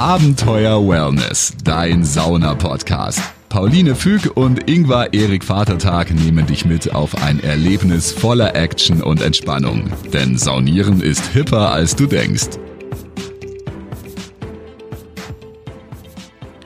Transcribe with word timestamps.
Abenteuer 0.00 0.88
Wellness, 0.88 1.52
dein 1.62 2.04
Sauna-Podcast. 2.04 3.20
Pauline 3.50 3.94
Füg 3.94 4.34
und 4.34 4.66
Ingvar 4.66 5.12
Erik 5.12 5.44
Vatertag 5.44 6.10
nehmen 6.10 6.46
dich 6.46 6.64
mit 6.64 6.94
auf 6.94 7.22
ein 7.22 7.38
Erlebnis 7.44 8.10
voller 8.10 8.56
Action 8.56 9.02
und 9.02 9.20
Entspannung. 9.20 9.92
Denn 10.10 10.38
Saunieren 10.38 11.02
ist 11.02 11.26
hipper, 11.34 11.70
als 11.72 11.96
du 11.96 12.06
denkst. 12.06 12.48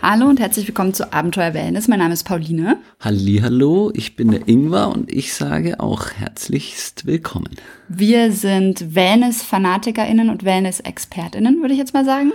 Hallo 0.00 0.26
und 0.26 0.38
herzlich 0.38 0.68
willkommen 0.68 0.94
zu 0.94 1.12
Abenteuer 1.12 1.54
Wellness. 1.54 1.88
Mein 1.88 1.98
Name 1.98 2.14
ist 2.14 2.22
Pauline. 2.22 2.76
Hallo, 3.00 3.90
ich 3.94 4.14
bin 4.14 4.30
der 4.30 4.46
Ingwer 4.46 4.92
und 4.92 5.10
ich 5.10 5.34
sage 5.34 5.80
auch 5.80 6.12
herzlichst 6.12 7.04
willkommen. 7.04 7.56
Wir 7.88 8.30
sind 8.30 8.94
Wellness-FanatikerInnen 8.94 10.30
und 10.30 10.44
Wellness-ExpertInnen, 10.44 11.62
würde 11.62 11.72
ich 11.72 11.80
jetzt 11.80 11.94
mal 11.94 12.04
sagen. 12.04 12.32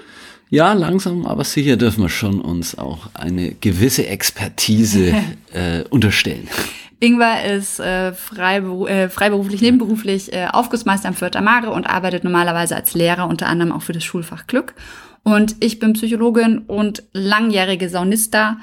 Ja, 0.49 0.73
langsam, 0.73 1.25
aber 1.27 1.43
sicher 1.43 1.77
dürfen 1.77 2.01
wir 2.01 2.09
schon 2.09 2.41
uns 2.41 2.77
auch 2.77 3.09
eine 3.13 3.51
gewisse 3.51 4.07
Expertise 4.07 5.13
äh, 5.53 5.83
unterstellen. 5.89 6.47
Ingwer 6.99 7.45
ist 7.45 7.79
äh, 7.79 8.11
freiberu 8.11 8.87
äh, 8.87 9.09
freiberuflich, 9.09 9.61
nebenberuflich 9.61 10.33
äh, 10.33 10.47
Aufgussmeister 10.51 11.07
am 11.07 11.13
Fürther 11.13 11.41
Mare 11.41 11.69
und 11.69 11.85
arbeitet 11.85 12.23
normalerweise 12.23 12.75
als 12.75 12.93
Lehrer, 12.93 13.27
unter 13.27 13.47
anderem 13.47 13.71
auch 13.71 13.83
für 13.83 13.93
das 13.93 14.03
Schulfach 14.03 14.47
Glück. 14.47 14.73
Und 15.23 15.55
ich 15.59 15.79
bin 15.79 15.93
Psychologin 15.93 16.59
und 16.59 17.03
langjährige 17.13 17.87
Saunista 17.87 18.57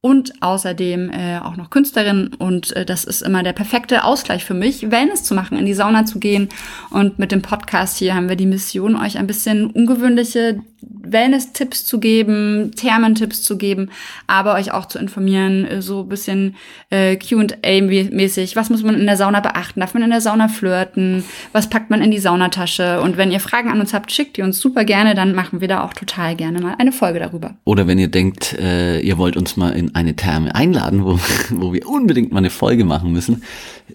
und 0.00 0.32
außerdem 0.42 1.10
äh, 1.10 1.38
auch 1.38 1.56
noch 1.56 1.70
Künstlerin. 1.70 2.30
Und 2.38 2.74
äh, 2.76 2.86
das 2.86 3.04
ist 3.04 3.22
immer 3.22 3.42
der 3.42 3.52
perfekte 3.52 4.04
Ausgleich 4.04 4.44
für 4.44 4.54
mich, 4.54 4.90
Wellness 4.90 5.22
zu 5.22 5.34
machen, 5.34 5.58
in 5.58 5.66
die 5.66 5.74
Sauna 5.74 6.06
zu 6.06 6.18
gehen. 6.18 6.48
Und 6.90 7.18
mit 7.18 7.30
dem 7.30 7.42
Podcast 7.42 7.98
hier 7.98 8.14
haben 8.14 8.28
wir 8.28 8.36
die 8.36 8.46
Mission, 8.46 8.96
euch 8.96 9.18
ein 9.18 9.26
bisschen 9.26 9.70
ungewöhnliche 9.70 10.60
Wellness-Tipps 10.82 11.84
zu 11.84 12.00
geben, 12.00 12.72
Thermentipps 12.74 13.42
zu 13.42 13.56
geben, 13.56 13.90
aber 14.26 14.54
euch 14.54 14.72
auch 14.72 14.86
zu 14.86 14.98
informieren, 14.98 15.64
äh, 15.66 15.82
so 15.82 16.02
ein 16.02 16.08
bisschen 16.08 16.56
äh, 16.90 17.16
QA-mäßig. 17.16 18.56
Was 18.56 18.70
muss 18.70 18.82
man 18.82 18.98
in 18.98 19.06
der 19.06 19.16
Sauna 19.16 19.40
beachten? 19.40 19.80
Darf 19.80 19.94
man 19.94 20.02
in 20.02 20.10
der 20.10 20.20
Sauna 20.20 20.48
flirten? 20.48 21.24
Was 21.52 21.68
packt 21.68 21.90
man 21.90 22.02
in 22.02 22.10
die 22.10 22.18
Saunatasche? 22.18 23.00
Und 23.00 23.16
wenn 23.16 23.30
ihr 23.30 23.40
Fragen 23.40 23.70
an 23.70 23.80
uns 23.80 23.94
habt, 23.94 24.12
schickt 24.12 24.36
die 24.36 24.42
uns 24.42 24.60
super 24.60 24.84
gerne, 24.84 25.14
dann 25.14 25.34
machen 25.34 25.60
wir 25.60 25.68
da 25.68 25.84
auch 25.84 25.94
total 25.94 26.36
gerne 26.36 26.60
mal 26.60 26.74
eine 26.78 26.92
Folge 26.92 27.18
darüber. 27.18 27.54
Oder 27.64 27.86
wenn 27.86 27.98
ihr 27.98 28.08
denkt, 28.08 28.54
äh, 28.54 29.00
ihr 29.00 29.18
wollt 29.18 29.36
uns 29.36 29.56
mal 29.56 29.70
in 29.70 29.94
eine 29.94 30.16
Therme 30.16 30.54
einladen, 30.54 31.04
wo, 31.04 31.18
wo 31.50 31.72
wir 31.72 31.88
unbedingt 31.88 32.32
mal 32.32 32.38
eine 32.38 32.50
Folge 32.50 32.84
machen 32.84 33.12
müssen, 33.12 33.42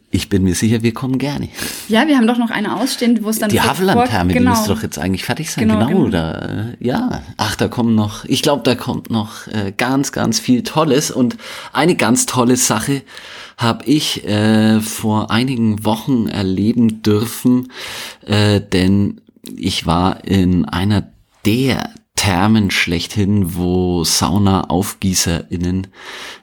ich 0.09 0.29
bin 0.29 0.43
mir 0.43 0.55
sicher, 0.55 0.83
wir 0.83 0.93
kommen 0.93 1.17
gerne. 1.17 1.49
Ja, 1.89 2.07
wir 2.07 2.17
haben 2.17 2.27
doch 2.27 2.37
noch 2.37 2.49
eine 2.49 2.75
ausstehend, 2.75 3.23
wo 3.23 3.29
es 3.29 3.39
dann 3.39 3.49
die 3.49 3.59
Havelland-Therme, 3.59 4.33
genau. 4.33 4.51
die 4.51 4.57
müsste 4.57 4.73
doch 4.73 4.83
jetzt 4.83 4.97
eigentlich 4.97 5.25
fertig 5.25 5.51
sein. 5.51 5.67
Genau, 5.67 5.85
genau. 5.85 6.05
Oder, 6.05 6.73
äh, 6.76 6.76
ja, 6.79 7.21
ach, 7.37 7.55
da 7.55 7.67
kommen 7.67 7.95
noch, 7.95 8.25
ich 8.25 8.41
glaube, 8.41 8.63
da 8.63 8.75
kommt 8.75 9.09
noch 9.09 9.47
äh, 9.47 9.73
ganz, 9.75 10.11
ganz 10.11 10.39
viel 10.39 10.63
Tolles. 10.63 11.11
Und 11.11 11.37
eine 11.73 11.95
ganz 11.95 12.25
tolle 12.25 12.57
Sache 12.57 13.03
habe 13.57 13.85
ich 13.85 14.25
äh, 14.25 14.79
vor 14.81 15.31
einigen 15.31 15.83
Wochen 15.85 16.27
erleben 16.27 17.01
dürfen, 17.01 17.71
äh, 18.25 18.61
denn 18.61 19.21
ich 19.55 19.85
war 19.85 20.23
in 20.25 20.65
einer 20.65 21.07
der 21.45 21.89
Thermen 22.27 22.71
schlechthin, 22.71 23.55
wo 23.55 24.03
Sauna-AufgießerInnen 24.03 25.87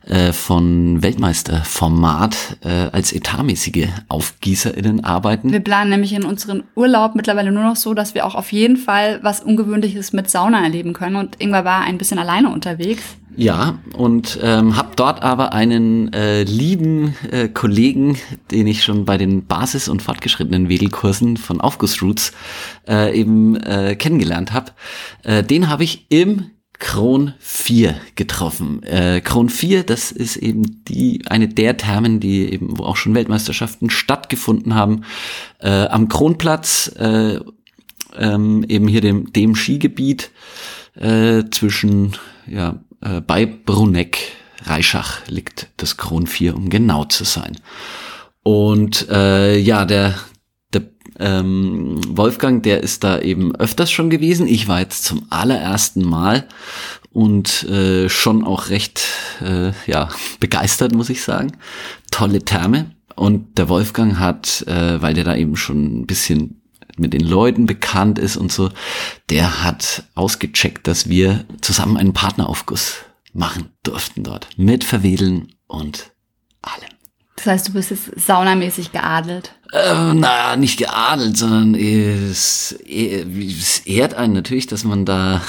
äh, 0.07 0.33
von 0.33 1.03
Weltmeisterformat 1.03 2.57
äh, 2.65 2.89
als 2.91 3.13
etatmäßige 3.13 3.89
AufgießerInnen 4.09 5.05
arbeiten. 5.05 5.53
Wir 5.53 5.61
planen 5.61 5.91
nämlich 5.91 6.15
in 6.15 6.25
unseren 6.25 6.63
Urlaub 6.75 7.15
mittlerweile 7.15 7.53
nur 7.53 7.65
noch 7.65 7.77
so, 7.77 7.93
dass 7.93 8.15
wir 8.15 8.25
auch 8.25 8.35
auf 8.35 8.51
jeden 8.51 8.79
Fall 8.79 9.19
was 9.23 9.41
Ungewöhnliches 9.41 10.15
mit 10.15 10.31
Sauna 10.31 10.63
erleben 10.63 10.95
können. 10.95 11.17
Und 11.17 11.39
Ingwer 11.39 11.67
war 11.67 11.83
ein 11.83 11.99
bisschen 11.99 12.19
alleine 12.19 12.49
unterwegs. 12.49 13.03
Ja, 13.37 13.79
und 13.97 14.39
ähm, 14.43 14.77
habe 14.77 14.91
dort 14.97 15.23
aber 15.23 15.53
einen 15.53 16.13
äh, 16.13 16.45
lieben 16.45 17.17
äh, 17.31 17.49
Kollegen, 17.49 18.17
den 18.51 18.67
ich 18.67 18.85
schon 18.85 19.05
bei 19.05 19.19
den 19.19 19.47
Basis- 19.47 19.89
und 19.89 20.03
fortgeschrittenen 20.03 20.69
Wedelkursen 20.69 21.37
von 21.37 21.61
Aufgussroots 21.61 22.33
äh, 22.89 23.19
eben 23.19 23.57
äh, 23.57 23.97
kennengelernt 23.97 24.53
habe. 24.53 24.73
Äh, 25.25 25.43
den 25.43 25.69
habe 25.69 25.85
ich 25.85 26.07
im 26.11 26.51
Kron 26.79 27.35
4 27.39 27.97
getroffen. 28.15 28.83
Äh, 28.83 29.21
Kron 29.21 29.49
4, 29.49 29.85
das 29.85 30.13
ist 30.13 30.37
eben 30.37 30.85
die 30.85 31.23
eine 31.27 31.49
der 31.49 31.77
Thermen, 31.77 32.21
die 32.21 32.53
eben 32.53 32.79
wo 32.79 32.85
auch 32.85 32.97
schon 32.97 33.15
Weltmeisterschaften 33.15 33.91
stattgefunden 33.91 34.75
haben. 34.75 35.03
Äh, 35.61 35.87
am 35.87 36.09
Kronplatz, 36.09 36.93
äh, 36.99 37.41
ähm, 38.17 38.65
eben 38.69 38.87
hier 38.87 39.01
dem, 39.01 39.33
dem 39.33 39.55
Skigebiet 39.55 40.31
äh, 40.95 41.45
zwischen 41.51 42.17
ja 42.47 42.81
äh, 43.05 43.21
bei 43.21 43.47
Bruneck, 43.47 44.19
Reischach 44.65 45.27
liegt 45.29 45.69
das 45.77 45.97
Kron 45.97 46.27
4, 46.27 46.57
um 46.57 46.71
genau 46.71 47.05
zu 47.05 47.25
sein. 47.25 47.59
Und 48.43 49.09
äh, 49.11 49.59
ja, 49.59 49.85
der, 49.85 50.15
der 50.73 50.83
ähm, 51.19 52.01
Wolfgang, 52.09 52.63
der 52.63 52.83
ist 52.83 53.05
da 53.05 53.21
eben 53.21 53.55
öfters 53.57 53.91
schon 53.91 54.11
gewesen. 54.11 54.47
Ich 54.47 54.69
war 54.69 54.81
jetzt 54.81 55.05
zum 55.05 55.27
allerersten 55.31 56.03
Mal 56.03 56.47
und 57.11 57.65
äh, 57.65 58.09
schon 58.09 58.45
auch 58.45 58.71
recht 58.71 59.03
äh, 59.41 59.73
ja 59.87 60.09
begeistert, 60.41 60.95
muss 60.95 61.11
ich 61.11 61.23
sagen. 61.23 61.53
Tolle 62.11 62.45
Therme. 62.45 62.91
Und 63.17 63.59
der 63.59 63.69
Wolfgang 63.69 64.19
hat, 64.19 64.65
äh, 64.67 65.01
weil 65.01 65.15
der 65.15 65.25
da 65.25 65.37
eben 65.37 65.57
schon 65.57 66.01
ein 66.01 66.07
bisschen 66.07 66.61
mit 66.99 67.13
den 67.13 67.23
Leuten 67.25 67.67
bekannt 67.67 68.19
ist 68.19 68.37
und 68.37 68.53
so, 68.53 68.71
der 69.31 69.63
hat 69.63 70.05
ausgecheckt, 70.15 70.87
dass 70.87 71.09
wir 71.09 71.45
zusammen 71.61 71.97
einen 71.97 72.13
Partneraufguss 72.13 72.97
machen 73.33 73.71
durften 73.83 74.23
dort. 74.23 74.49
Mit 74.57 74.85
Verwedeln 74.85 75.53
und 75.67 76.13
allem. 76.63 76.91
Das 77.37 77.47
heißt, 77.47 77.69
du 77.69 77.73
bist 77.73 77.91
jetzt 77.91 78.27
saunamäßig 78.27 78.93
geadelt? 78.93 79.55
Äh, 79.73 80.15
naja, 80.15 80.57
nicht 80.57 80.79
geadelt, 80.79 81.37
sondern 81.37 81.75
es, 81.75 82.73
es 82.89 83.79
ehrt 83.81 84.15
einen 84.15 84.35
natürlich, 84.35 84.69
dass 84.69 84.85
man 84.85 85.05
da 85.05 85.43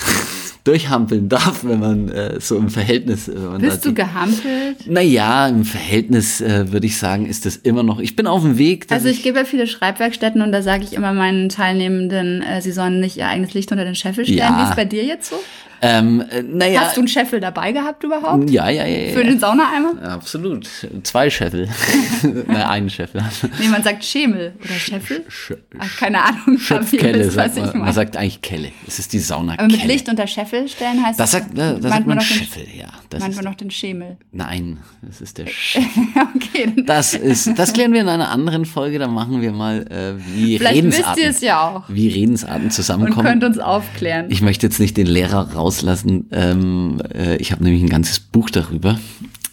durchhampeln 0.65 1.29
darf, 1.29 1.63
wenn 1.63 1.79
man 1.79 2.09
äh, 2.09 2.39
so 2.41 2.57
im 2.57 2.69
Verhältnis. 2.69 3.27
Äh, 3.27 3.33
Bist 3.59 3.85
du 3.85 3.93
gehampelt? 3.93 4.87
Naja, 4.87 5.47
im 5.47 5.63
Verhältnis 5.63 6.41
äh, 6.41 6.71
würde 6.71 6.87
ich 6.87 6.97
sagen, 6.97 7.27
ist 7.27 7.45
das 7.45 7.55
immer 7.55 7.83
noch. 7.83 7.99
Ich 7.99 8.15
bin 8.15 8.27
auf 8.27 8.41
dem 8.41 8.57
Weg. 8.57 8.87
Also 8.89 9.07
ich, 9.07 9.17
ich 9.17 9.23
gebe 9.23 9.39
ja 9.39 9.45
viele 9.45 9.67
Schreibwerkstätten 9.67 10.41
und 10.41 10.51
da 10.51 10.61
sage 10.61 10.83
ich 10.83 10.93
immer 10.93 11.13
meinen 11.13 11.49
Teilnehmenden, 11.49 12.41
äh, 12.41 12.61
sie 12.61 12.71
sollen 12.71 12.99
nicht 12.99 13.15
ihr 13.15 13.27
eigenes 13.27 13.53
Licht 13.53 13.71
unter 13.71 13.85
den 13.85 13.95
Scheffel 13.95 14.25
stellen. 14.25 14.39
Ja. 14.39 14.59
Wie 14.59 14.69
ist 14.69 14.75
bei 14.75 14.85
dir 14.85 15.05
jetzt 15.05 15.29
so? 15.29 15.39
Ähm, 15.81 16.23
äh, 16.31 16.41
naja, 16.41 16.81
Hast 16.81 16.97
du 16.97 17.01
einen 17.01 17.07
Scheffel 17.07 17.39
dabei 17.39 17.71
gehabt 17.71 18.03
überhaupt? 18.03 18.49
Ja, 18.49 18.69
ja, 18.69 18.85
ja. 18.85 19.13
Für 19.13 19.23
den 19.23 19.39
Saunaeimer? 19.39 20.01
Absolut. 20.01 20.67
Zwei 21.03 21.29
Scheffel. 21.29 21.69
Nein, 22.23 22.55
einen 22.55 22.89
Scheffel. 22.89 23.21
nee, 23.59 23.67
man 23.67 23.83
sagt 23.83 24.03
Schemel 24.03 24.53
oder 24.63 24.73
Scheffel. 24.73 25.25
Sch 25.27 25.53
Ach, 25.77 25.97
keine 25.97 26.23
Ahnung. 26.23 26.57
Schöpfkelle, 26.57 27.29
sagt 27.29 27.57
man. 27.57 27.79
man 27.79 27.93
sagt 27.93 28.17
eigentlich 28.17 28.41
Kelle. 28.41 28.71
Es 28.87 28.99
ist 28.99 29.13
die 29.13 29.19
Saunakelle. 29.19 29.67
Aber 29.67 29.77
mit 29.77 29.85
Licht 29.85 30.09
unter 30.09 30.27
Scheffel 30.27 30.54
stellen 30.67 31.05
heißt 31.05 31.19
das. 31.19 31.31
Sagt, 31.31 31.57
das 31.57 31.81
sagt 31.81 32.07
man 32.07 32.19
Scheffel, 32.21 32.65
ja. 32.77 32.87
Das 33.09 33.21
meint 33.21 33.35
man 33.35 33.45
noch 33.45 33.55
den 33.55 33.71
Schemel. 33.71 34.17
Nein, 34.31 34.79
das 35.01 35.21
ist 35.21 35.37
der 35.37 35.47
Scheffel. 35.47 36.03
okay. 36.35 36.73
Das 36.85 37.13
ist, 37.13 37.57
das 37.57 37.73
klären 37.73 37.93
wir 37.93 38.01
in 38.01 38.09
einer 38.09 38.29
anderen 38.29 38.65
Folge. 38.65 38.99
Da 38.99 39.07
machen 39.07 39.41
wir 39.41 39.51
mal, 39.51 39.85
äh, 39.91 40.13
wie 40.35 40.57
Vielleicht 40.57 40.77
Redensarten. 40.77 41.15
wisst 41.15 41.23
ihr 41.23 41.29
es 41.29 41.41
ja 41.41 41.61
auch. 41.61 41.83
Wie 41.87 42.07
Redensarten 42.07 42.71
zusammenkommen. 42.71 43.19
Und 43.19 43.31
könnt 43.31 43.43
uns 43.43 43.59
aufklären. 43.59 44.25
Ich 44.29 44.41
möchte 44.41 44.65
jetzt 44.67 44.79
nicht 44.79 44.97
den 44.97 45.07
Lehrer 45.07 45.53
rauslassen. 45.53 46.27
Ähm, 46.31 47.01
äh, 47.13 47.35
ich 47.37 47.51
habe 47.51 47.63
nämlich 47.63 47.83
ein 47.83 47.89
ganzes 47.89 48.19
Buch 48.19 48.49
darüber 48.49 48.99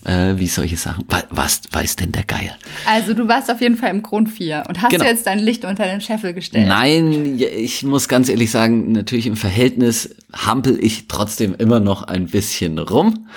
äh, 0.04 0.34
wie 0.36 0.46
solche 0.46 0.76
Sachen. 0.76 1.04
Was 1.30 1.62
weiß 1.70 1.96
denn 1.96 2.12
der 2.12 2.24
Geier? 2.24 2.56
Also 2.86 3.14
du 3.14 3.28
warst 3.28 3.50
auf 3.50 3.60
jeden 3.60 3.76
Fall 3.76 3.90
im 3.90 4.02
Grund 4.02 4.28
4 4.28 4.64
und 4.68 4.82
hast 4.82 4.90
genau. 4.90 5.04
du 5.04 5.10
jetzt 5.10 5.26
dein 5.26 5.38
Licht 5.38 5.64
unter 5.64 5.84
den 5.84 6.00
Scheffel 6.00 6.34
gestellt? 6.34 6.68
Nein, 6.68 7.38
ich 7.38 7.82
muss 7.82 8.08
ganz 8.08 8.28
ehrlich 8.28 8.50
sagen, 8.50 8.92
natürlich 8.92 9.26
im 9.26 9.36
Verhältnis 9.36 10.14
hampel 10.32 10.82
ich 10.82 11.08
trotzdem 11.08 11.54
immer 11.54 11.80
noch 11.80 12.02
ein 12.02 12.26
bisschen 12.26 12.78
rum. 12.78 13.28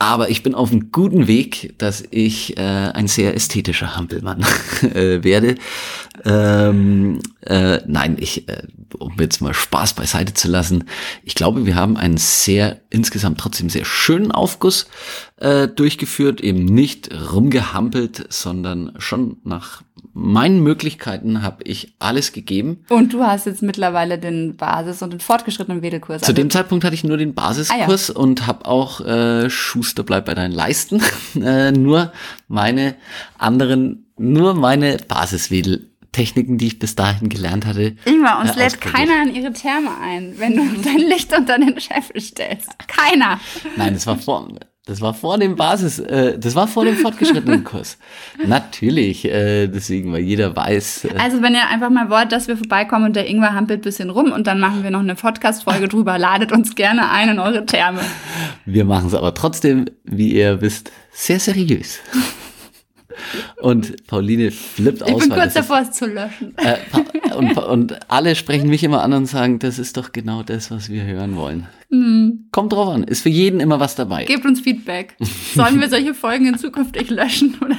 Aber 0.00 0.30
ich 0.30 0.42
bin 0.42 0.54
auf 0.54 0.72
einem 0.72 0.90
guten 0.92 1.26
Weg, 1.26 1.74
dass 1.76 2.02
ich 2.10 2.56
äh, 2.56 2.62
ein 2.62 3.06
sehr 3.06 3.34
ästhetischer 3.34 3.96
Hampelmann 3.96 4.42
äh, 4.94 5.22
werde. 5.22 5.56
Ähm, 6.24 7.20
äh, 7.42 7.80
nein, 7.86 8.16
ich, 8.18 8.48
äh, 8.48 8.62
um 8.98 9.12
jetzt 9.20 9.42
mal 9.42 9.52
Spaß 9.52 9.92
beiseite 9.92 10.32
zu 10.32 10.48
lassen, 10.48 10.84
ich 11.22 11.34
glaube, 11.34 11.66
wir 11.66 11.74
haben 11.74 11.98
einen 11.98 12.16
sehr, 12.16 12.80
insgesamt 12.88 13.40
trotzdem 13.40 13.68
sehr 13.68 13.84
schönen 13.84 14.32
Aufguss 14.32 14.86
äh, 15.36 15.68
durchgeführt, 15.68 16.40
eben 16.40 16.64
nicht 16.64 17.10
rumgehampelt, 17.32 18.24
sondern 18.30 18.94
schon 18.96 19.36
nach 19.44 19.82
meinen 20.12 20.62
Möglichkeiten 20.62 21.42
habe 21.42 21.62
ich 21.64 21.94
alles 21.98 22.32
gegeben. 22.32 22.84
Und 22.88 23.12
du 23.12 23.22
hast 23.22 23.46
jetzt 23.46 23.62
mittlerweile 23.62 24.18
den 24.18 24.56
Basis- 24.56 25.02
und 25.02 25.12
den 25.12 25.20
fortgeschrittenen 25.20 25.82
Wedelkurs. 25.82 26.22
Zu 26.22 26.26
also 26.26 26.32
dem 26.32 26.50
Zeitpunkt 26.50 26.84
hatte 26.84 26.94
ich 26.94 27.04
nur 27.04 27.16
den 27.16 27.34
Basiskurs 27.34 28.10
ah, 28.10 28.14
ja. 28.14 28.18
und 28.18 28.46
habe 28.46 28.66
auch 28.66 29.00
äh, 29.00 29.50
Schuster 29.50 30.02
bleibt 30.02 30.26
bei 30.26 30.34
deinen 30.34 30.52
Leisten. 30.52 31.02
äh, 31.40 31.72
nur 31.72 32.12
meine 32.48 32.96
anderen, 33.38 34.06
nur 34.18 34.54
meine 34.54 34.96
Basiswedel 35.08 35.90
Techniken, 36.12 36.58
die 36.58 36.66
ich 36.66 36.78
bis 36.78 36.96
dahin 36.96 37.28
gelernt 37.28 37.66
hatte. 37.66 37.94
Ingmar, 38.04 38.40
uns 38.40 38.56
äh, 38.56 38.64
lädt 38.64 38.80
keiner 38.80 39.22
in 39.22 39.34
ihre 39.34 39.52
Therme 39.52 39.90
ein, 40.02 40.34
wenn 40.38 40.56
du 40.56 40.82
dein 40.84 40.98
Licht 40.98 41.36
unter 41.36 41.58
den 41.58 41.78
Scheffel 41.80 42.20
stellst. 42.20 42.68
Keiner. 42.88 43.38
Nein, 43.76 43.94
das 43.94 44.06
war 44.06 44.16
vor, 44.16 44.48
das 44.90 45.00
war 45.00 45.14
vor 45.14 45.38
dem 45.38 45.54
Basis, 45.56 46.00
äh, 46.00 46.36
das 46.38 46.54
war 46.56 46.66
vor 46.66 46.84
dem 46.84 46.96
fortgeschrittenen 46.96 47.62
Kurs. 47.64 47.96
Natürlich, 48.44 49.24
äh, 49.24 49.68
deswegen, 49.68 50.12
weil 50.12 50.22
jeder 50.22 50.54
weiß. 50.56 51.04
Äh, 51.04 51.14
Also 51.18 51.40
wenn 51.42 51.54
ihr 51.54 51.68
einfach 51.68 51.90
mal 51.90 52.10
wollt, 52.10 52.32
dass 52.32 52.48
wir 52.48 52.56
vorbeikommen 52.56 53.06
und 53.06 53.16
der 53.16 53.28
Ingwer 53.28 53.54
hampelt 53.54 53.80
ein 53.80 53.82
bisschen 53.82 54.10
rum 54.10 54.32
und 54.32 54.46
dann 54.46 54.58
machen 54.58 54.82
wir 54.82 54.90
noch 54.90 55.00
eine 55.00 55.14
Podcast-Folge 55.14 55.86
drüber, 55.88 56.18
ladet 56.18 56.50
uns 56.52 56.74
gerne 56.74 57.08
ein 57.10 57.28
in 57.30 57.38
eure 57.38 57.64
Therme. 57.66 58.00
Wir 58.66 58.84
machen 58.84 59.06
es 59.06 59.14
aber 59.14 59.32
trotzdem, 59.34 59.86
wie 60.04 60.32
ihr 60.34 60.60
wisst, 60.60 60.90
sehr 61.12 61.38
seriös. 61.40 61.98
Und 63.60 64.06
Pauline 64.06 64.50
flippt 64.50 65.02
Ich 65.06 65.12
aus. 65.14 65.20
bin 65.20 65.30
weil 65.30 65.38
kurz 65.40 65.54
das 65.54 65.62
ist- 65.64 65.70
davor, 65.70 65.82
es 65.82 65.92
zu 65.92 66.06
löschen. 66.06 66.54
Äh, 66.56 67.34
und, 67.34 67.56
und 67.58 68.10
alle 68.10 68.34
sprechen 68.34 68.68
mich 68.68 68.82
immer 68.82 69.02
an 69.02 69.12
und 69.12 69.26
sagen, 69.26 69.58
das 69.58 69.78
ist 69.78 69.96
doch 69.96 70.12
genau 70.12 70.42
das, 70.42 70.70
was 70.70 70.88
wir 70.88 71.04
hören 71.04 71.36
wollen. 71.36 71.66
Kommt 72.52 72.72
drauf 72.72 72.88
an, 72.88 73.02
ist 73.02 73.22
für 73.22 73.28
jeden 73.30 73.58
immer 73.58 73.80
was 73.80 73.96
dabei. 73.96 74.24
Gebt 74.24 74.44
uns 74.44 74.60
Feedback. 74.60 75.16
Sollen 75.54 75.80
wir 75.80 75.88
solche 75.88 76.14
Folgen 76.14 76.46
in 76.46 76.56
zukünftig 76.56 77.10
löschen? 77.10 77.56
Oder? 77.64 77.76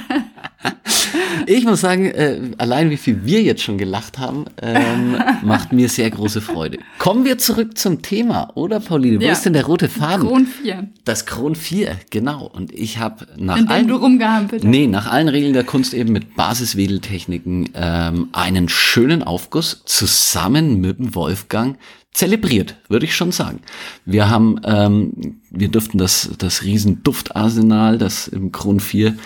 Ich 1.46 1.64
muss 1.64 1.80
sagen, 1.80 2.06
äh, 2.06 2.40
allein 2.58 2.90
wie 2.90 2.96
viel 2.98 3.24
wir 3.24 3.42
jetzt 3.42 3.62
schon 3.62 3.78
gelacht 3.78 4.18
haben, 4.18 4.44
ähm, 4.60 5.16
macht 5.42 5.72
mir 5.72 5.88
sehr 5.88 6.10
große 6.10 6.40
Freude. 6.42 6.78
Kommen 6.98 7.24
wir 7.24 7.38
zurück 7.38 7.78
zum 7.78 8.02
Thema, 8.02 8.50
oder 8.54 8.80
Pauline? 8.80 9.18
Wo 9.18 9.24
Ja. 9.24 9.32
ist 9.32 9.44
denn 9.46 9.54
der 9.54 9.64
rote 9.64 9.88
Faden? 9.88 10.28
Kron 10.28 10.46
4, 10.46 10.88
Das 11.06 11.24
Kron 11.26 11.54
4, 11.54 11.96
genau. 12.10 12.46
Und 12.46 12.70
ich 12.72 12.98
habe 12.98 13.26
nach 13.38 13.56
in 13.56 13.68
allen 13.68 13.88
du 13.88 13.96
rumgehampelt. 13.96 14.62
Nee, 14.64 14.86
nach 14.88 15.10
allen 15.10 15.28
Regeln 15.28 15.54
der 15.54 15.64
Kunst 15.64 15.94
eben 15.94 16.12
mit 16.12 16.34
Basiswedeltechniken 16.36 17.70
ähm, 17.74 18.28
einen 18.32 18.68
schönen 18.68 19.22
Aufguss 19.22 19.82
zusammen 19.86 20.80
mit 20.80 20.98
dem 20.98 21.14
Wolfgang 21.14 21.78
zelebriert, 22.12 22.76
würde 22.88 23.06
ich 23.06 23.14
schon 23.14 23.32
sagen. 23.32 23.60
Wir 24.04 24.28
haben, 24.28 24.60
ähm, 24.64 25.40
wir 25.50 25.68
dürften 25.68 25.98
das, 25.98 26.30
das 26.38 26.62
riesen 26.62 27.02
Duftarsenal, 27.02 27.98
das 27.98 28.28
im 28.28 28.52
Kron 28.52 28.80
4 28.80 29.16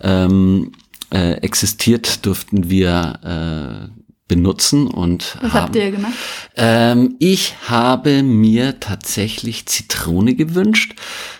ähm, 0.00 0.72
äh, 1.12 1.32
existiert, 1.34 2.24
durften 2.24 2.70
wir 2.70 3.90
äh, 3.92 4.02
benutzen 4.28 4.86
und 4.86 5.36
Was 5.42 5.52
haben, 5.52 5.62
habt 5.64 5.76
ihr 5.76 5.90
gemacht? 5.90 6.14
ähm, 6.56 7.16
ich 7.18 7.54
habe 7.68 8.22
mir 8.22 8.80
tatsächlich 8.80 9.66
Zitrone 9.66 10.34
gewünscht. 10.34 10.94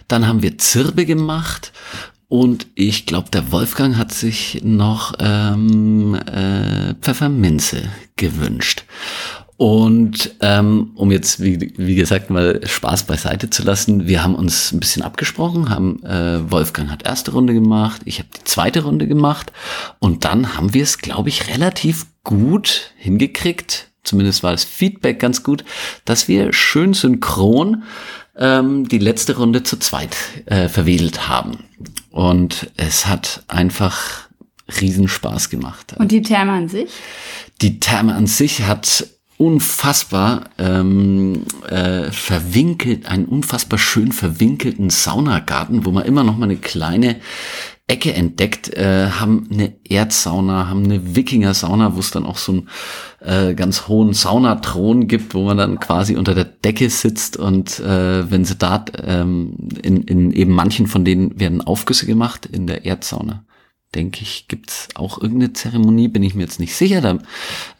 Dann 0.09 0.27
haben 0.27 0.43
wir 0.43 0.59
Zirbe 0.59 1.07
gemacht. 1.07 1.73
Und 2.29 2.67
ich 2.75 3.05
glaube, 3.07 3.31
der 3.31 3.53
Wolfgang 3.53 3.97
hat 3.97 4.13
sich 4.13 4.61
noch 4.63 5.15
ähm, 5.19 6.15
äh, 6.15 6.95
Pfefferminze 7.01 7.91
gewünscht. 8.17 8.85
Und 9.63 10.35
ähm, 10.41 10.91
um 10.97 11.13
jetzt, 11.13 11.41
wie, 11.41 11.73
wie 11.77 11.95
gesagt, 11.95 12.31
mal 12.31 12.61
Spaß 12.67 13.05
beiseite 13.05 13.49
zu 13.49 13.63
lassen, 13.63 14.09
wir 14.09 14.25
haben 14.25 14.35
uns 14.35 14.73
ein 14.73 14.81
bisschen 14.81 15.03
abgesprochen, 15.03 15.71
haben 15.71 16.03
äh, 16.03 16.51
Wolfgang 16.51 16.91
hat 16.91 17.07
erste 17.07 17.31
Runde 17.31 17.55
gemacht, 17.55 18.01
ich 18.05 18.19
habe 18.19 18.29
die 18.37 18.43
zweite 18.43 18.83
Runde 18.83 19.07
gemacht 19.07 19.53
und 20.01 20.25
dann 20.25 20.57
haben 20.57 20.75
wir 20.75 20.83
es, 20.83 20.99
glaube 20.99 21.29
ich, 21.29 21.47
relativ 21.47 22.07
gut 22.25 22.91
hingekriegt, 22.97 23.93
zumindest 24.03 24.43
war 24.43 24.51
das 24.51 24.65
Feedback 24.65 25.21
ganz 25.21 25.45
gut, 25.45 25.65
dass 26.05 26.27
wir 26.27 26.53
schön 26.53 26.93
synchron 26.93 27.85
ähm, 28.37 28.89
die 28.89 28.99
letzte 28.99 29.37
Runde 29.37 29.63
zu 29.63 29.77
zweit 29.79 30.17
äh, 30.47 30.69
verwedelt 30.69 31.29
haben. 31.29 31.59
Und 32.11 32.73
es 32.77 33.07
hat 33.07 33.45
einfach 33.47 34.29
Riesenspaß 34.81 35.51
gemacht. 35.51 35.95
Und 36.01 36.11
die 36.11 36.23
Therme 36.23 36.51
an 36.51 36.69
sich? 36.69 36.91
Die 37.61 37.79
Therme 37.79 38.17
an 38.17 38.27
sich 38.27 38.63
hat 38.63 39.07
unfassbar 39.43 40.45
ähm, 40.57 41.43
äh, 41.69 42.13
verwinkelt, 42.13 43.07
einen 43.07 43.25
unfassbar 43.25 43.77
schön 43.77 44.13
verwinkelten 44.13 44.89
Saunagarten, 44.89 45.85
wo 45.85 45.91
man 45.91 46.05
immer 46.05 46.23
noch 46.23 46.37
mal 46.37 46.45
eine 46.45 46.59
kleine 46.59 47.17
Ecke 47.89 48.15
entdeckt, 48.15 48.73
äh, 48.73 49.09
haben 49.11 49.49
eine 49.51 49.75
Erdsauna, 49.83 50.69
haben 50.69 50.85
eine 50.85 51.17
Wikinger-Sauna, 51.17 51.97
wo 51.97 51.99
es 51.99 52.13
dann 52.13 52.25
auch 52.25 52.37
so 52.37 52.53
einen 52.53 52.69
äh, 53.19 53.55
ganz 53.55 53.89
hohen 53.89 54.13
Saunathron 54.15 55.09
gibt, 55.09 55.35
wo 55.35 55.43
man 55.43 55.57
dann 55.57 55.81
quasi 55.81 56.15
unter 56.15 56.37
der 56.37 56.45
Decke 56.45 56.89
sitzt 56.89 57.37
und 57.37 57.81
äh, 57.81 58.31
wenn 58.31 58.45
sie 58.45 58.55
da 58.55 58.85
ähm, 59.03 59.57
in, 59.83 60.03
in 60.03 60.31
eben 60.31 60.53
manchen 60.53 60.87
von 60.87 61.05
denen 61.05 61.41
werden 61.41 61.63
Aufgüsse 61.63 62.07
gemacht 62.07 62.47
in 62.47 62.69
der 62.69 62.85
Erdsauna 62.85 63.45
denke 63.95 64.23
ich, 64.23 64.47
gibt's 64.49 64.89
auch 64.95 65.21
irgendeine 65.21 65.53
Zeremonie, 65.53 66.09
bin 66.09 66.23
ich 66.23 66.35
mir 66.35 66.43
jetzt 66.43 66.61
nicht 66.61 66.75
sicher. 66.75 67.01
Da 67.01 67.19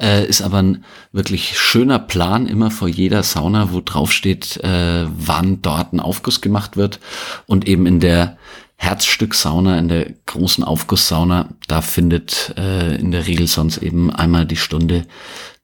äh, 0.01 0.27
ist 0.27 0.43
aber 0.43 0.63
ein 0.63 0.85
wirklich 1.13 1.59
schöner 1.59 1.99
Plan 1.99 2.47
immer 2.47 2.71
vor 2.71 2.89
jeder 2.89 3.23
Sauna, 3.23 3.73
wo 3.73 3.81
drauf 3.81 4.13
steht, 4.13 4.59
äh, 4.59 5.07
wann 5.07 5.63
dort 5.63 5.93
ein 5.93 6.01
Aufguss 6.01 6.41
gemacht 6.41 6.77
wird. 6.77 7.01
Und 7.47 7.67
eben 7.67 7.87
in 7.87 8.01
der 8.01 8.37
Herzstück-Sauna, 8.77 9.79
in 9.79 9.89
der 9.89 10.13
großen 10.27 10.65
Aufgusssauna, 10.65 11.51
da 11.69 11.83
findet 11.83 12.55
äh, 12.57 12.97
in 12.97 13.13
der 13.13 13.29
Regel 13.29 13.47
sonst 13.47 13.79
eben 13.79 14.11
einmal 14.11 14.45
die 14.45 14.57
Stunde 14.57 15.07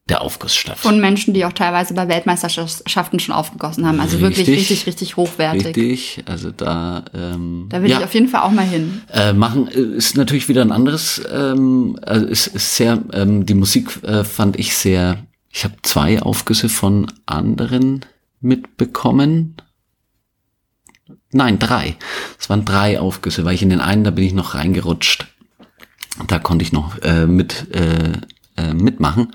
der 0.09 0.21
Aufguss 0.21 0.55
statt. 0.55 0.77
Von 0.77 0.99
Menschen, 0.99 1.33
die 1.33 1.45
auch 1.45 1.53
teilweise 1.53 1.93
bei 1.93 2.07
Weltmeisterschaften 2.07 3.19
schon 3.19 3.35
aufgegossen 3.35 3.85
haben. 3.85 3.99
Also 3.99 4.19
wirklich 4.19 4.47
Richtig. 4.47 4.69
richtig, 4.69 4.87
richtig 4.87 5.17
hochwertig. 5.17 5.65
Richtig, 5.67 6.23
also 6.25 6.51
da, 6.51 7.05
ähm, 7.13 7.67
Da 7.69 7.81
will 7.81 7.89
ja. 7.89 7.99
ich 7.99 8.03
auf 8.03 8.13
jeden 8.13 8.27
Fall 8.27 8.41
auch 8.41 8.51
mal 8.51 8.65
hin. 8.65 9.01
Äh, 9.13 9.33
machen 9.33 9.67
äh, 9.67 9.97
ist 9.97 10.17
natürlich 10.17 10.49
wieder 10.49 10.61
ein 10.61 10.71
anderes, 10.71 11.21
ähm, 11.31 11.97
also 12.01 12.25
ist, 12.25 12.47
ist 12.47 12.75
sehr, 12.75 13.01
ähm, 13.13 13.45
die 13.45 13.53
Musik 13.53 14.03
äh, 14.03 14.23
fand 14.23 14.57
ich 14.57 14.75
sehr, 14.75 15.25
ich 15.51 15.63
habe 15.63 15.75
zwei 15.83 16.21
Aufgüsse 16.21 16.69
von 16.69 17.07
anderen 17.25 18.05
mitbekommen. 18.41 19.55
Nein, 21.31 21.59
drei. 21.59 21.95
Es 22.39 22.49
waren 22.49 22.65
drei 22.65 22.99
Aufgüsse, 22.99 23.45
weil 23.45 23.53
ich 23.53 23.61
in 23.61 23.69
den 23.69 23.81
einen, 23.81 24.03
da 24.03 24.11
bin 24.11 24.23
ich 24.23 24.33
noch 24.33 24.55
reingerutscht. 24.55 25.27
Da 26.27 26.39
konnte 26.39 26.63
ich 26.63 26.73
noch 26.73 26.97
äh, 27.01 27.27
mit 27.27 27.73
äh, 27.73 28.13
äh, 28.59 28.73
mitmachen. 28.73 29.29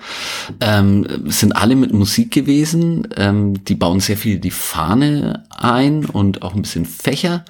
Ähm, 0.61 1.07
sind 1.27 1.53
alle 1.57 1.77
mit 1.77 1.93
Musik 1.93 2.31
gewesen. 2.31 3.09
Ähm, 3.17 3.65
die 3.65 3.75
bauen 3.75 4.01
sehr 4.01 4.17
viel 4.17 4.39
die 4.39 4.51
Fahne 4.51 5.45
ein 5.51 6.05
und 6.05 6.43
auch 6.43 6.55
ein 6.55 6.63
bisschen 6.63 6.85
Fächer. 6.85 7.45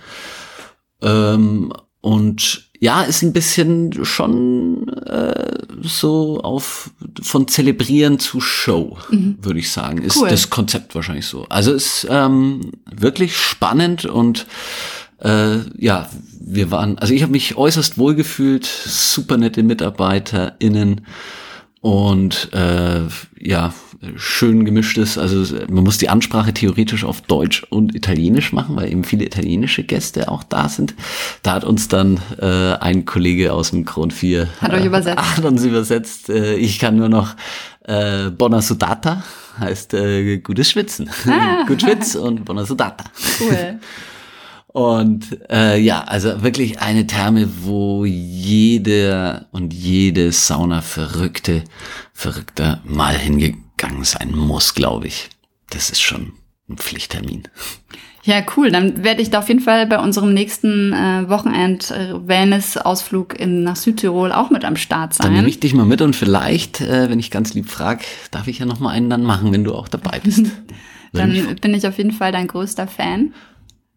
Ähm, 1.03 1.73
und 2.01 2.71
ja, 2.81 3.03
ist 3.03 3.23
ein 3.23 3.33
bisschen 3.33 4.05
schon 4.05 4.89
äh, 5.07 5.57
so 5.81 6.41
auf 6.43 6.91
von 7.23 7.49
Zelebrieren 7.49 8.19
zu 8.19 8.41
Show, 8.41 8.99
würde 9.11 9.59
ich 9.59 9.71
sagen. 9.71 10.03
Ist 10.03 10.19
Cool. 10.19 10.29
das 10.29 10.51
Konzept 10.51 10.95
wahrscheinlich 10.95 11.27
so. 11.27 11.47
Also 11.49 11.73
ist 11.73 12.07
ähm, 12.11 12.73
wirklich 12.95 13.37
spannend 13.37 14.05
und 14.05 14.47
äh, 15.21 15.61
ja, 15.79 16.11
wir 16.41 16.71
waren, 16.71 16.99
also 16.99 17.15
ich 17.15 17.23
habe 17.23 17.33
mich 17.33 17.57
äußerst 17.57 17.97
wohl 17.97 18.15
gefühlt, 18.15 18.67
super 18.67 19.39
nette 19.39 19.63
MitarbeiterInnen 19.63 21.07
und 21.85 22.49
äh, 22.55 23.03
ja, 23.39 23.75
schön 24.17 24.65
gemischtes, 24.65 25.19
also 25.19 25.55
man 25.69 25.85
muss 25.85 25.99
die 25.99 26.09
Ansprache 26.09 26.55
theoretisch 26.55 27.05
auf 27.05 27.21
Deutsch 27.21 27.63
und 27.69 27.95
Italienisch 27.95 28.55
machen, 28.55 28.75
weil 28.77 28.91
eben 28.91 29.05
viele 29.05 29.27
italienische 29.27 29.85
Gäste 29.85 30.31
auch 30.31 30.45
da 30.45 30.71
sind. 30.71 30.95
Da 31.43 31.53
hat 31.53 31.65
uns 31.65 31.89
dann 31.89 32.21
äh, 32.41 32.73
ein 32.81 33.05
Kollege 33.05 33.53
aus 33.53 33.73
dem 33.73 33.85
Kron 33.85 34.11
4 34.11 34.49
Hat 34.63 34.73
euch 34.73 34.85
äh, 34.85 34.87
übersetzt. 34.87 35.37
Hat 35.37 35.45
uns 35.45 35.63
übersetzt. 35.63 36.31
Äh, 36.31 36.55
ich 36.55 36.79
kann 36.79 36.97
nur 36.97 37.11
noch 37.11 37.37
äh, 37.83 38.31
Bona 38.31 38.63
Sudata, 38.63 39.23
heißt 39.61 39.93
äh, 39.93 40.39
gutes 40.39 40.71
Schwitzen. 40.71 41.11
Gut 41.67 41.83
Schwitz 41.83 42.15
und 42.15 42.47
Bona 42.47 42.65
Sudata. 42.65 43.05
Cool. 43.39 43.79
Und 44.75 45.39
äh, 45.51 45.79
ja, 45.79 46.03
also 46.03 46.43
wirklich 46.43 46.81
eine 46.81 47.07
Therme, 47.07 47.49
wo 47.63 48.05
jeder 48.05 49.47
und 49.53 49.73
jede 49.73 50.33
Sauna-Verrückte, 50.33 51.63
Verrückter 52.13 52.81
mal 52.85 53.15
hingegangen 53.17 54.03
sein 54.03 54.33
muss, 54.35 54.75
glaube 54.75 55.07
ich. 55.07 55.29
Das 55.71 55.91
ist 55.91 56.03
schon 56.03 56.33
ein 56.69 56.77
Pflichttermin. 56.77 57.45
Ja, 58.25 58.43
cool. 58.57 58.73
Dann 58.73 59.05
werde 59.05 59.23
ich 59.23 59.31
da 59.31 59.39
auf 59.39 59.47
jeden 59.49 59.61
Fall 59.61 59.87
bei 59.87 60.01
unserem 60.01 60.35
nächsten 60.35 60.93
äh, 60.93 61.29
Wochenend-Wellness-Ausflug 61.29 63.39
in- 63.39 63.63
nach 63.63 63.77
Südtirol 63.77 64.33
auch 64.33 64.51
mit 64.51 64.65
am 64.65 64.75
Start 64.77 65.15
Dann 65.21 65.29
nehme 65.29 65.43
sein. 65.43 65.49
ich 65.51 65.61
dich 65.61 65.75
mal 65.75 65.87
mit 65.87 66.01
und 66.03 66.17
vielleicht, 66.17 66.81
äh, 66.81 67.09
wenn 67.11 67.21
ich 67.21 67.31
ganz 67.31 67.55
lieb 67.55 67.69
frag, 67.71 68.03
darf 68.33 68.49
ich 68.49 68.59
ja 68.59 68.67
noch 68.67 68.81
mal 68.81 68.91
einen 68.91 69.09
dann 69.11 69.23
machen, 69.23 69.53
wenn 69.53 69.63
du 69.63 69.73
auch 69.75 69.87
dabei 69.89 70.19
bist. 70.23 70.47
Dann 71.13 71.31
bin 71.61 71.75
ich 71.75 71.87
auf 71.87 71.97
jeden 71.99 72.11
Fall 72.11 72.33
dein 72.33 72.49
größter 72.49 72.89
Fan. 72.89 73.35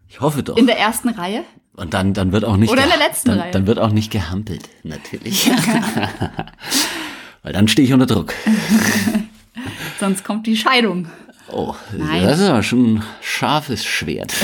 Ich 0.09 0.21
hoffe 0.21 0.43
doch. 0.43 0.57
In 0.57 0.67
der 0.67 0.79
ersten 0.79 1.09
Reihe. 1.09 1.43
Und 1.75 1.93
dann, 1.93 2.13
dann 2.13 2.31
wird 2.31 2.43
auch 2.43 2.57
nicht 2.57 2.71
Oder 2.71 2.83
in 2.83 2.89
der 2.89 2.97
letzten 2.97 3.29
dann, 3.29 3.39
Reihe. 3.39 3.51
Dann 3.51 3.67
wird 3.67 3.79
auch 3.79 3.91
nicht 3.91 4.11
gehampelt, 4.11 4.69
natürlich. 4.83 5.49
Weil 7.43 7.53
dann 7.53 7.67
stehe 7.67 7.87
ich 7.87 7.93
unter 7.93 8.07
Druck. 8.07 8.33
Sonst 9.99 10.23
kommt 10.23 10.47
die 10.47 10.57
Scheidung. 10.57 11.07
Oh, 11.51 11.75
Nein. 11.95 12.23
das 12.23 12.39
ist 12.39 12.47
aber 12.47 12.63
schon 12.63 12.95
ein 12.95 13.03
scharfes 13.21 13.85
Schwert. 13.85 14.33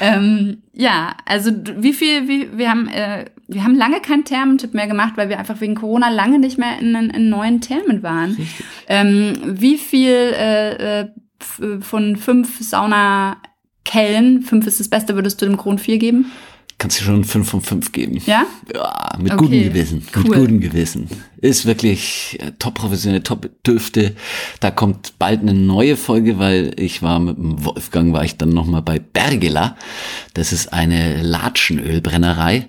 Ähm, 0.00 0.62
ja, 0.74 1.16
also 1.24 1.50
wie 1.78 1.94
viel, 1.94 2.28
wie, 2.28 2.58
wir 2.58 2.70
haben 2.70 2.86
äh, 2.88 3.24
wir 3.48 3.62
haben 3.62 3.76
lange 3.76 4.00
keinen 4.00 4.24
Thermentipp 4.24 4.74
mehr 4.74 4.86
gemacht, 4.86 5.12
weil 5.16 5.28
wir 5.28 5.38
einfach 5.38 5.60
wegen 5.60 5.74
Corona 5.74 6.08
lange 6.08 6.38
nicht 6.38 6.58
mehr 6.58 6.78
in, 6.80 6.94
in 6.94 7.28
neuen 7.28 7.60
Thermen 7.60 8.02
waren. 8.02 8.36
Ähm, 8.88 9.34
wie 9.44 9.78
viel 9.78 10.10
äh, 10.10 11.00
äh, 11.00 11.08
von 11.80 12.16
fünf 12.16 12.58
Saunakellen, 13.86 14.42
fünf 14.42 14.66
ist 14.66 14.80
das 14.80 14.88
Beste, 14.88 15.14
würdest 15.14 15.40
du 15.40 15.46
dem 15.46 15.56
Grund 15.56 15.80
4 15.80 15.98
geben? 15.98 16.26
Kannst 16.78 17.00
du 17.00 17.04
schon 17.04 17.24
5 17.24 17.48
von 17.48 17.62
5 17.62 17.92
geben. 17.92 18.20
Ja? 18.26 18.44
Ja, 18.74 19.08
mit 19.18 19.32
Okay, 19.32 19.44
gutem 19.44 19.62
Gewissen. 19.62 20.02
Mit 20.14 20.28
cool. 20.28 20.36
gutem 20.36 20.60
Gewissen. 20.60 21.08
Ist 21.38 21.64
wirklich 21.64 22.36
äh, 22.40 22.52
top 22.58 22.74
professionell, 22.74 23.22
top 23.22 23.48
Düfte. 23.66 24.14
Da 24.60 24.70
kommt 24.70 25.18
bald 25.18 25.40
eine 25.40 25.54
neue 25.54 25.96
Folge, 25.96 26.38
weil 26.38 26.74
ich 26.78 27.00
war 27.02 27.18
mit 27.18 27.38
dem 27.38 27.64
Wolfgang, 27.64 28.12
war 28.12 28.24
ich 28.24 28.36
dann 28.36 28.50
nochmal 28.50 28.82
bei 28.82 28.98
Bergela. 28.98 29.76
Das 30.34 30.52
ist 30.52 30.70
eine 30.74 31.22
Latschenölbrennerei. 31.22 32.66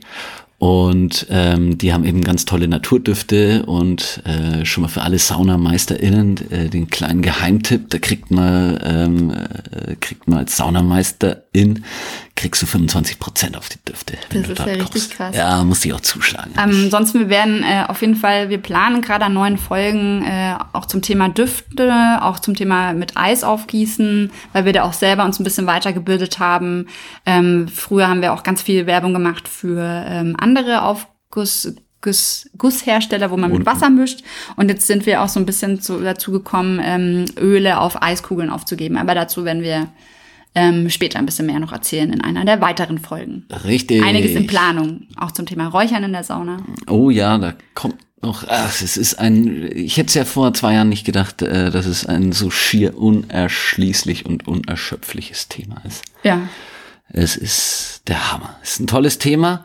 Und 0.60 1.28
ähm, 1.30 1.78
die 1.78 1.94
haben 1.94 2.04
eben 2.04 2.24
ganz 2.24 2.46
tolle 2.46 2.68
Naturdüfte 2.68 3.64
und 3.68 4.24
äh, 4.26 4.66
schon 4.66 4.82
mal 4.82 4.88
für 4.88 5.04
alle 5.04 5.20
SaunameisterInnen 5.20 6.52
äh, 6.52 6.70
den 6.70 6.90
kleinen 6.90 7.22
Geheimtipp, 7.22 7.92
da 7.92 8.00
kriegt 8.00 8.32
man, 8.32 8.80
ähm, 8.84 9.32
äh, 9.32 9.96
kriegt 10.00 10.28
man 10.28 10.40
als 10.40 10.58
SaunameisterIn, 10.58 11.84
kriegst 12.38 12.62
du 12.62 12.66
25% 12.66 13.58
auf 13.58 13.68
die 13.68 13.84
Düfte. 13.86 14.14
wenn 14.30 14.44
Das 14.44 14.48
du 14.48 14.54
ist 14.54 14.60
dort 14.60 14.70
ja 14.70 14.76
richtig 14.76 15.02
kochst. 15.02 15.12
krass. 15.12 15.36
Ja, 15.36 15.64
muss 15.66 15.84
ich 15.84 15.92
auch 15.94 16.00
zuschlagen. 16.00 16.52
Ähm, 16.54 16.84
ansonsten, 16.86 17.20
wir 17.20 17.30
werden 17.30 17.64
äh, 17.64 17.84
auf 17.88 18.00
jeden 18.02 18.16
Fall, 18.16 18.50
wir 18.50 18.60
planen 18.60 19.02
gerade 19.02 19.26
an 19.26 19.34
neuen 19.34 19.58
Folgen 19.58 20.24
äh, 20.24 20.56
auch 20.72 20.86
zum 20.86 21.02
Thema 21.02 21.28
Düfte, 21.28 22.20
auch 22.22 22.40
zum 22.40 22.56
Thema 22.56 22.94
mit 22.94 23.18
Eis 23.18 23.44
aufgießen, 23.44 24.32
weil 24.54 24.64
wir 24.66 24.72
da 24.72 24.84
auch 24.84 24.94
selber 24.94 25.26
uns 25.26 25.40
ein 25.40 25.44
bisschen 25.44 25.68
weitergebildet 25.68 26.40
haben. 26.40 26.88
Ähm, 27.26 27.68
früher 27.68 28.08
haben 28.08 28.22
wir 28.22 28.32
auch 28.34 28.44
ganz 28.44 28.62
viel 28.62 28.86
Werbung 28.86 29.12
gemacht 29.14 29.48
für 29.50 29.82
ähm, 30.08 30.36
andere 30.40 30.84
Aufguss. 30.84 31.74
Guss, 32.00 32.48
Gusshersteller, 32.60 33.32
wo 33.32 33.38
man 33.38 33.52
mit 33.52 33.66
Wasser 33.66 33.90
mischt. 33.90 34.20
Und 34.56 34.70
jetzt 34.70 34.86
sind 34.86 35.08
wir 35.08 35.24
auch 35.24 35.28
so 35.30 35.40
ein 35.40 35.48
bisschen 35.48 35.82
zu, 35.82 36.00
dazu 36.00 36.32
gekommen, 36.32 36.80
ähm, 36.82 37.26
Öle 37.40 37.80
auf 37.80 38.04
Eiskugeln 38.04 38.52
aufzugeben. 38.52 38.98
Aber 38.98 39.16
dazu 39.16 39.46
werden 39.46 39.64
wir 39.64 39.88
ähm, 40.58 40.90
später 40.90 41.20
ein 41.20 41.26
bisschen 41.28 41.46
mehr 41.46 41.60
noch 41.60 41.72
erzählen 41.72 42.12
in 42.12 42.22
einer 42.22 42.44
der 42.44 42.60
weiteren 42.62 42.98
Folgen. 42.98 43.46
Richtig. 43.64 44.04
Einiges 44.04 44.32
in 44.32 44.48
Planung, 44.48 45.04
auch 45.16 45.32
zum 45.32 45.46
Thema 45.46 45.68
Räuchern 45.68 46.04
in 46.04 46.14
der 46.14 46.24
Sauna. 46.24 46.58
Oh 46.88 47.12
ja, 47.12 47.38
da 47.38 47.54
kommt 47.76 47.96
noch, 48.24 48.44
ach, 48.48 48.82
es 48.82 48.98
ist 48.98 49.20
ein, 49.20 49.70
ich 49.72 49.98
hätte 49.98 50.08
es 50.08 50.14
ja 50.16 50.26
vor 50.26 50.52
zwei 50.56 50.74
Jahren 50.74 50.90
nicht 50.90 51.06
gedacht, 51.06 51.44
äh, 51.44 51.70
dass 51.70 51.86
es 51.86 52.08
ein 52.08 52.32
so 52.32 52.50
schier 52.50 52.98
unerschließlich 52.98 54.26
und 54.26 54.48
unerschöpfliches 54.48 55.48
Thema 55.48 55.76
ist. 55.86 56.04
Ja, 56.24 56.50
Es 57.10 57.36
ist 57.36 58.02
der 58.08 58.32
Hammer. 58.34 58.56
Es 58.64 58.72
ist 58.72 58.80
ein 58.80 58.88
tolles 58.88 59.20
Thema 59.20 59.64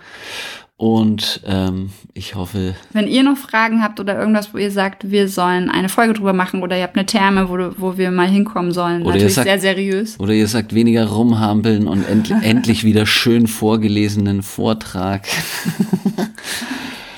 und 0.82 1.40
ähm, 1.46 1.90
ich 2.12 2.34
hoffe, 2.34 2.74
wenn 2.92 3.06
ihr 3.06 3.22
noch 3.22 3.36
Fragen 3.36 3.84
habt 3.84 4.00
oder 4.00 4.18
irgendwas, 4.18 4.52
wo 4.52 4.58
ihr 4.58 4.72
sagt, 4.72 5.12
wir 5.12 5.28
sollen 5.28 5.70
eine 5.70 5.88
Folge 5.88 6.14
drüber 6.14 6.32
machen 6.32 6.60
oder 6.60 6.76
ihr 6.76 6.82
habt 6.82 6.96
eine 6.96 7.06
Therme, 7.06 7.48
wo, 7.48 7.56
wo 7.80 7.96
wir 7.98 8.10
mal 8.10 8.26
hinkommen 8.26 8.72
sollen, 8.72 9.02
Oder 9.02 9.12
natürlich 9.12 9.34
sagt- 9.34 9.46
sehr 9.46 9.60
seriös. 9.60 10.18
oder 10.18 10.32
ihr 10.32 10.48
sagt 10.48 10.74
weniger 10.74 11.06
rumhampeln 11.06 11.86
und 11.86 12.02
end, 12.08 12.32
endlich 12.42 12.82
wieder 12.82 13.06
schön 13.06 13.46
vorgelesenen 13.46 14.42
Vortrag. 14.42 15.22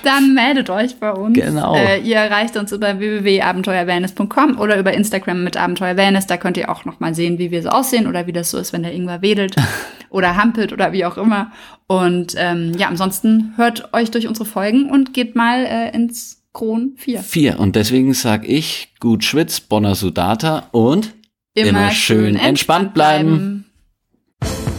Dann 0.02 0.34
meldet 0.34 0.68
euch 0.68 0.96
bei 0.96 1.10
uns. 1.12 1.32
Genau. 1.34 1.74
Äh, 1.74 2.00
ihr 2.00 2.16
erreicht 2.16 2.58
uns 2.58 2.70
über 2.70 2.98
www.abenteuerwellness.com 2.98 4.58
oder 4.60 4.78
über 4.78 4.92
Instagram 4.92 5.42
mit 5.42 5.56
Abenteuer 5.56 5.96
Wellness. 5.96 6.26
Da 6.26 6.36
könnt 6.36 6.58
ihr 6.58 6.68
auch 6.70 6.84
noch 6.84 7.00
mal 7.00 7.14
sehen, 7.14 7.38
wie 7.38 7.50
wir 7.50 7.62
so 7.62 7.70
aussehen 7.70 8.06
oder 8.06 8.26
wie 8.26 8.32
das 8.34 8.50
so 8.50 8.58
ist, 8.58 8.74
wenn 8.74 8.82
der 8.82 8.92
Ingwer 8.92 9.22
wedelt 9.22 9.56
oder 10.14 10.36
hampelt 10.36 10.72
oder 10.72 10.92
wie 10.92 11.04
auch 11.04 11.18
immer. 11.18 11.50
Und 11.86 12.34
ähm, 12.38 12.72
ja, 12.78 12.86
ansonsten 12.86 13.52
hört 13.56 13.92
euch 13.92 14.10
durch 14.12 14.28
unsere 14.28 14.46
Folgen 14.46 14.88
und 14.88 15.12
geht 15.12 15.34
mal 15.34 15.66
äh, 15.66 15.94
ins 15.94 16.44
Kron 16.52 16.92
4. 16.96 17.20
Vier. 17.20 17.58
Und 17.58 17.74
deswegen 17.74 18.14
sag 18.14 18.48
ich, 18.48 18.94
gut 19.00 19.24
schwitz, 19.24 19.58
Bonner 19.60 19.96
Sudata 19.96 20.68
und 20.70 21.12
Immer 21.56 21.90
schön 21.90 22.36
entspannt 22.36 22.94
bleiben. 22.94 23.63